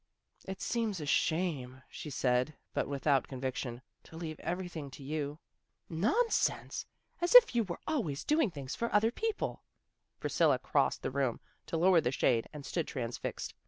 "It 0.51 0.63
seems 0.63 0.99
a 0.99 1.05
shame," 1.05 1.83
she 1.87 2.09
said, 2.09 2.55
but 2.73 2.87
without 2.87 3.27
conviction," 3.27 3.83
to 4.05 4.17
leave 4.17 4.39
everything 4.39 4.89
to 4.89 5.03
you."" 5.03 5.37
Nonsense! 6.07 6.87
As 7.21 7.35
if 7.35 7.53
you 7.53 7.63
weren't 7.65 7.83
always 7.85 8.23
doing 8.23 8.49
things 8.49 8.75
for 8.75 8.91
other 8.91 9.11
people." 9.11 9.61
Priscilla 10.19 10.57
crossed 10.57 11.03
the 11.03 11.11
room 11.11 11.39
to 11.67 11.77
lower 11.77 12.01
the 12.01 12.11
shade 12.11 12.49
and 12.51 12.65
stood 12.65 12.87
transfixed. 12.87 13.53